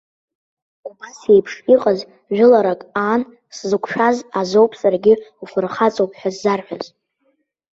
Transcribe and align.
Убас 0.89 1.17
еиԥш 1.33 1.53
иҟаз 1.73 1.99
жәыларак 2.35 2.81
аан 3.03 3.21
сзықәшәаз 3.55 4.17
азоуп 4.39 4.71
саргьы 4.81 5.13
уфырхаҵоуп 5.43 6.11
ҳәа 6.19 6.29
зсарҳәаз. 6.33 6.85